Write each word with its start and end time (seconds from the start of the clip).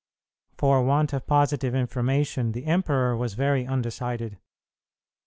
For 0.57 0.81
want 0.83 1.13
of 1.13 1.27
positive 1.27 1.75
information 1.75 2.53
the 2.53 2.65
emperor 2.65 3.15
was 3.15 3.35
very 3.35 3.67
undecided. 3.67 4.39